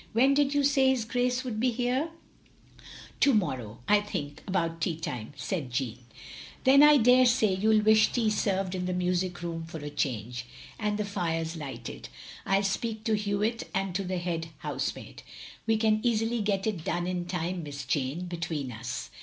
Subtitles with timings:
[0.13, 2.09] "When did you say his Grace would be here?"
[3.23, 5.99] 196 THE LONELY LADY "To morrow; I think— ^about tea time," said Jeamie.
[6.63, 10.45] "Then I daresay you '11 wish tea served in the music room for a change;
[10.79, 12.09] and the fires lighted.
[12.47, 15.21] I 'U speak to Hewitt and to the head housemaid.
[15.67, 19.11] We can easily get it done in time, Miss Jane, between us."